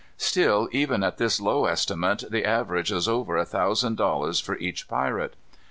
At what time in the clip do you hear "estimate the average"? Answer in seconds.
1.65-2.89